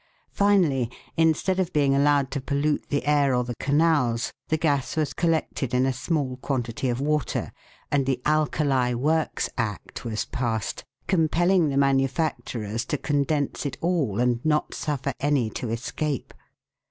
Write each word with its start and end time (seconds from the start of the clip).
Finally, 0.31 0.89
instead 1.15 1.59
of 1.59 1.71
being 1.73 1.93
allowed 1.93 2.31
to 2.31 2.41
pollute 2.41 2.89
the 2.89 3.05
air 3.05 3.35
or 3.35 3.43
the 3.43 3.53
canals, 3.57 4.33
the 4.47 4.57
gas 4.57 4.97
was 4.97 5.13
collected 5.13 5.75
in 5.75 5.85
a 5.85 5.93
small 5.93 6.37
quantity 6.37 6.89
of 6.89 6.99
water, 6.99 7.51
and 7.91 8.07
the 8.07 8.19
Alkali 8.25 8.95
Works 8.95 9.47
Act 9.59 10.03
was 10.03 10.25
passed, 10.25 10.83
compelling 11.05 11.69
the 11.69 11.77
manufacturers 11.77 12.83
to 12.85 12.97
condense 12.97 13.63
it 13.63 13.77
all 13.79 14.19
and 14.19 14.43
not 14.43 14.73
suffer 14.73 15.13
any 15.21 15.51
to 15.51 15.69
escape. 15.69 16.33